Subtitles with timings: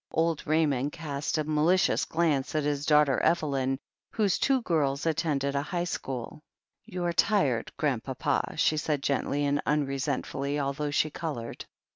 [0.09, 3.77] Old Raymond cast a malicious glance at his daugh ter Evelyn,
[4.09, 6.41] whose two girls attended a high school.
[6.85, 7.71] "You're tired.
[7.77, 11.65] Grandpapa," she said gently and un resentfully, although she coloured.